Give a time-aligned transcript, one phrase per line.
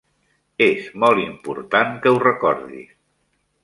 [0.67, 3.01] És molt important que ho recordis.